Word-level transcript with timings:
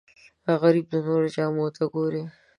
غریب 0.61 0.85
د 0.89 0.95
نورو 1.05 1.27
جامو 1.35 1.65
ته 1.75 1.83
ګوري 1.93 2.23